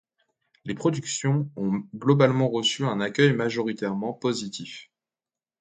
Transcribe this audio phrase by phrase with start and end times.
[0.65, 4.89] Les productions ont globalement reçu un accueil majoritairement positif.